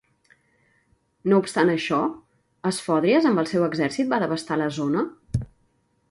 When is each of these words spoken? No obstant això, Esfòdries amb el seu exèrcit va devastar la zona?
No 1.33 1.41
obstant 1.41 1.71
això, 1.73 1.99
Esfòdries 2.69 3.27
amb 3.31 3.41
el 3.43 3.49
seu 3.51 3.65
exèrcit 3.67 4.09
va 4.15 4.21
devastar 4.25 4.57
la 4.63 4.71
zona? 4.79 5.05